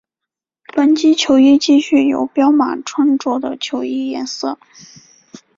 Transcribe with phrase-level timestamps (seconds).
[0.73, 4.57] 本季球衣继续由彪马穿着的球衣颜色。